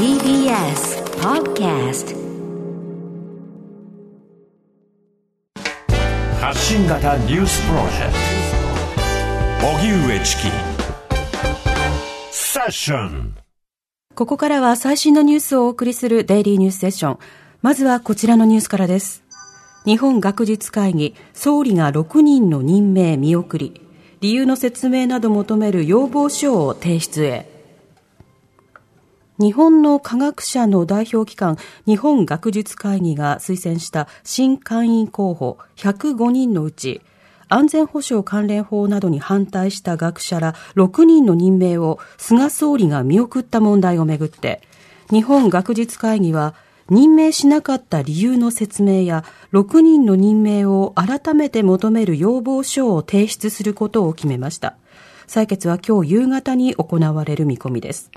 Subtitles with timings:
[0.00, 2.16] TBS Podcast
[6.40, 8.14] 発信型ニュースプロジェク
[9.60, 10.42] ト荻上チキ
[12.30, 13.34] セッション
[14.14, 17.18] ここからは最新のニュースをお送りするデイリーニュースセッション。
[17.60, 19.22] まずはこちらのニュースからです。
[19.84, 23.82] 日本学術会議、総理が6人の任命見送り、
[24.22, 27.49] 理由の説明など求める要望書を提出へ。
[29.40, 37.00] 日本の科学者の代表機関、日本学術会議が推薦した新会員候補105人のうち、
[37.48, 44.60] 安全保障関連法などに反対した学者ら6人の任命を菅総理が見送った問題をめぐって、
[45.10, 46.54] 日本学術会議は
[46.90, 54.76] 任命しなかった理由の説明や6人の任命を改めて求める要望書を提出することを決めました。
[55.26, 58.10] 採決は今日夕方に行われる見込みです。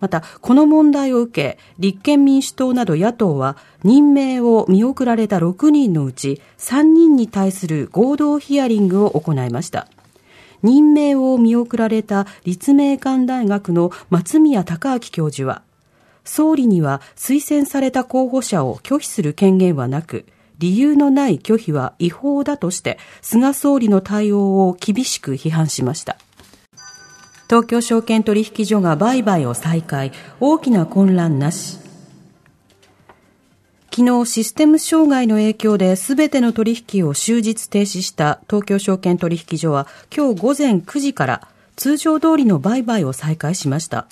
[0.00, 9.88] また、この問題を受け、立憲民主党など野党は、任命を見送られた6人のうち3人に対する合同ヒアリングを行いました。
[10.62, 15.62] 任命を見送られた立命館大学の松宮隆明教授は、
[16.24, 20.24] 総理には推薦された候補者を拒否する権限はなく、
[20.58, 26.16] 理由のない拒否は違法だとして、菅総理の対応を厳しく批判しました。
[27.48, 31.78] 東京証券取引所が売買を再開、大きな混乱なし。
[33.94, 44.06] 昨日システム障害の影響で全ての取引を終日停止した東京証券取引所は今日午前9時から通常通りの売買を再開しました。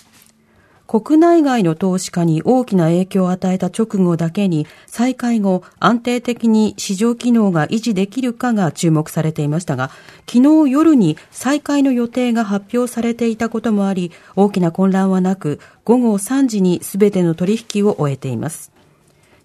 [0.92, 9.88] 国内外の投資家に大きな影響を与えた直後だけに再開後安定的に市場機能が維持できるかが注目されていましたが
[10.30, 18.70] 昨日夜に再開の予定が発表されていたこともあり大きな混乱はなく午後3時に全ての取引を終えています。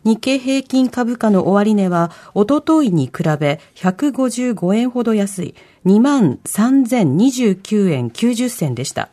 [0.04, 5.55] 日経平均株価の終値はおとといに比べ155円ほど安い
[5.86, 9.08] 2万3029円90銭でした。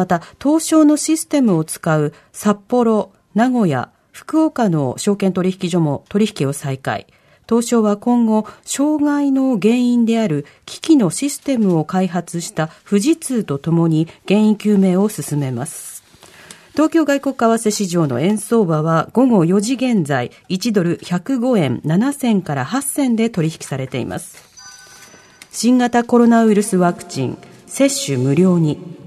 [0.00, 7.06] また、東証のシステムを使う札幌、名古屋、福岡の証券取引所も取引を再開。
[7.46, 16.02] 東証は今後、障害の原因である機器のシステムを開発した富士通とともに原因究明を進めます。
[16.72, 24.38] 東京外国為替市場の円相場は午後4時現在1ドル105円7銭から8銭で取引されています。
[25.52, 28.99] 新型コロナウイルスワクチン接種無料に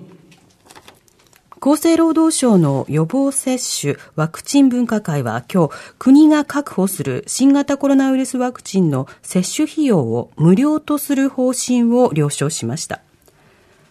[1.65, 12.99] 厚生労働省の予防接種ワクチン分科会は今日国が確保する新型コロナウイルスワクチンの接種費用を無料とする方針を了承しました。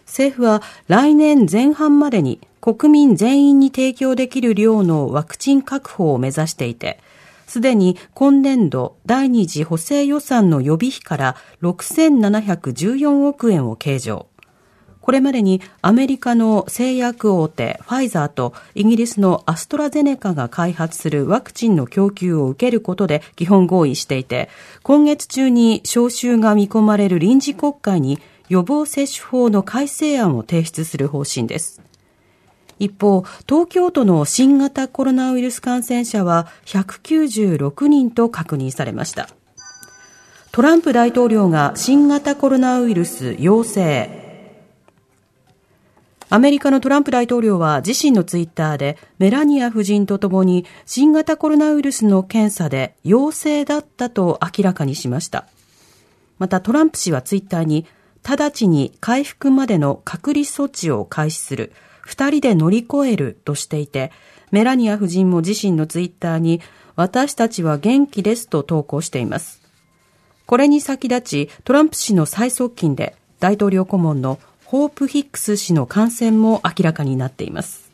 [0.05, 6.99] 政府は来年前半までに国民全員に提供できる量のワクチン確保を目指していて、
[7.47, 14.27] すでに今年度第二次補正予算の予備費から6714億円を計上。
[15.03, 24.47] これまでにアメリカの製薬大手ファイザーとイギリスのアストラゼネカが開発するワクチンの供給を受けることで基本合意していて、
[24.81, 31.81] 今月中に召集が見込まれる臨時国会に予防接種法の改正案を提出する方針です。
[32.79, 39.27] 一方、東京都の新型コロナウイルス感染者は196人と確認されました。
[40.53, 44.22] トランプ大統領が新型コロナウイルス陽性。
[46.33, 55.45] アメリカのトランプ大統領は自身のツイッターでメラニア夫人とともに新型コロナウイルスの検査で陽性だったと明らかにしました。
[56.39, 57.85] またトランプ氏はツイッターに
[58.23, 64.11] 直ちに回復までの隔離措置を開始する、二人で乗り越えるとしていて、
[64.49, 66.61] メラニア夫人も自身のツイッターに
[66.95, 69.61] 私たちは元気ですと投稿しています。
[70.47, 74.39] これに先立ちトランプ氏の最側近で大統領顧問の
[74.73, 77.91] ホープ・ヒックス氏の感染も明らかになっています。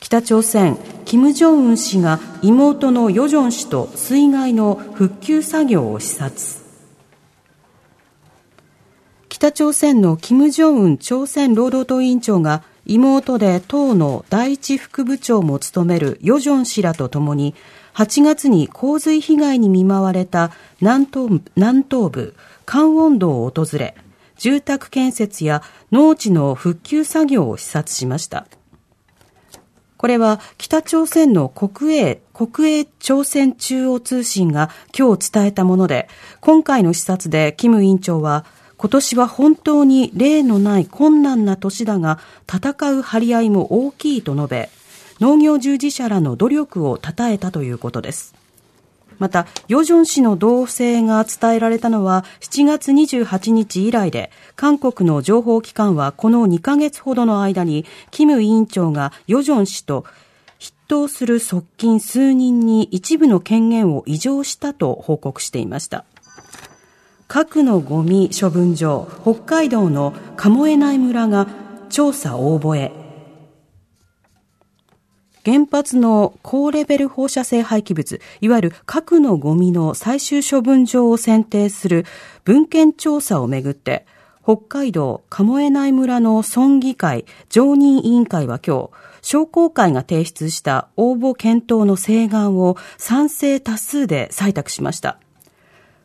[0.00, 6.40] 北朝鮮、金正恩氏が妹のヨジョン氏と水害の復旧作業を視察。
[9.28, 17.54] 北朝鮮の金正恩朝鮮労働党委員長が妹で党の第一副部長も務めるヨジョン氏らとともに
[17.94, 20.50] 8月に洪水被害に見舞われた
[20.80, 22.34] 南東南東部
[22.66, 23.94] カンウォン道を訪れ
[24.42, 25.62] 住宅建設や
[25.92, 28.48] 農地の復旧作業を視察しました。
[29.96, 34.68] これは北朝鮮の国営、国営朝鮮中央通信が
[34.98, 36.08] 今日伝えたもので、
[36.40, 38.44] 今回の視察でキム委員長は、
[38.78, 42.18] 今年は本当に例のない困難な年だが、
[42.52, 44.70] 戦う張り合いも大きいと述べ、
[45.20, 48.41] 農業従事者らの努力を称えたということです。
[49.18, 60.04] また、ヨジョン氏の動静が伝えられたのは7月28日以来で、韓国の情報機関はこの2ヶ月ほどの間に、キム委員長がヨジョン氏と
[60.58, 66.04] 筆頭する側近数人に一部の権限を移譲したと報告していました。
[67.26, 71.46] 核のゴミ処分場、北海道の鴨江内村が
[71.88, 73.01] 調査応募へ。
[75.44, 82.06] 原発の高レベル放射性廃棄物、いわゆる核のゴミの最終処分場を選定する
[82.44, 84.06] 文献調査をめぐって、
[84.44, 88.90] 北海道鴨江内村の村議会常任委員会は今日、
[89.20, 95.18] 商工会が提出した応募検討の請願を賛成多数で採択しました。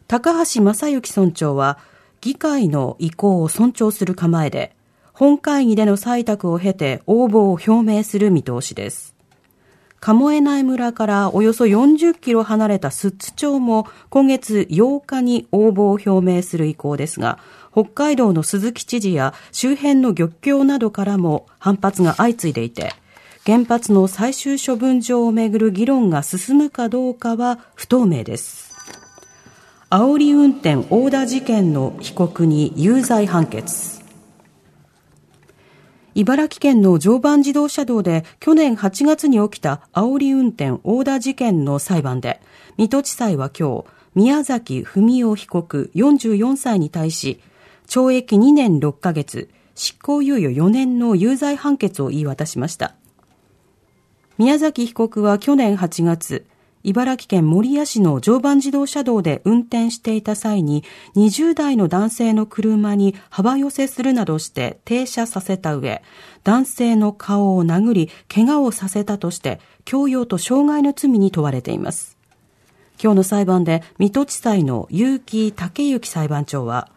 [0.07, 1.77] 高橋正幸村長は、
[2.21, 4.75] 議会の意向を尊重する構えで、
[5.13, 9.16] 本会議での採択を経て応募を表明する見通しです。
[9.99, 17.39] 鴨江内村からおよそ40キロ離れた寿都町も今月8日に応募を表明する意向ですが、
[17.71, 22.93] 北海道の鈴木知事や周辺の漁協などからも反発が相次いでいて、
[23.45, 28.75] 原発の最終処分場をめぐる議論が進むかどうかは不透明です。
[29.89, 33.96] 煽り運転横打事件の被告に有罪判決。
[36.17, 42.41] 茨城県の常磐自動車道で去年8月に起きた煽り運転横打事件の裁判で、
[42.77, 43.85] 水戸地裁は今日、
[44.15, 47.39] 宮崎文夫被告44歳に対し、
[47.85, 52.95] 懲役2年6ヶ月、執行猶予4年の有罪判決を言い渡しました。
[54.39, 56.47] 宮崎被告は去年8月、
[56.87, 60.85] 茨城県守谷市の常磐自動車道で運転していた際に
[61.17, 66.01] 20代の男性の車に幅寄せするなどして停車させた上、
[66.45, 72.17] 男性の顔を殴り、怪我をさせたとして、強要と傷害の罪に問われています。
[73.03, 76.89] 今日の裁判で、水戸地裁の結城武之裁判長は、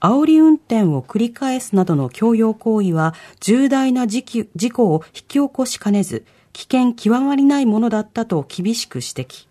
[0.00, 4.22] 煽り運転を繰り返すなどの強要行為は重大な事
[4.70, 6.26] 故を引き起こしかねず、
[6.60, 9.46] 危険極まりないものだったと厳しく指摘。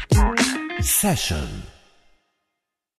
[0.08, 0.16] ト
[0.82, 1.71] セッション